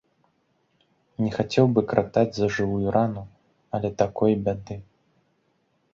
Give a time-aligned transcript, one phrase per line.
[1.23, 3.23] Не хацеў бы кратаць за жывую рану,
[3.77, 4.75] але такой бяды.